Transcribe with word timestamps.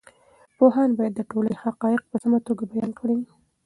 پوهاند 0.57 0.91
باید 0.97 1.13
د 1.15 1.21
ټولنې 1.29 1.55
حقایق 1.63 2.01
په 2.09 2.15
سمه 2.23 2.39
توګه 2.47 2.63
بیان 2.71 2.91
کړي. 2.99 3.17